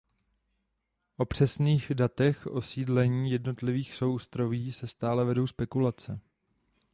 O 1.17 1.25
přesných 1.25 1.91
datech 1.95 2.47
osídlení 2.47 3.31
jednotlivých 3.31 3.93
souostroví 3.95 4.71
se 4.71 4.87
stále 4.87 5.25
vedou 5.25 5.47
spekulace. 5.47 6.19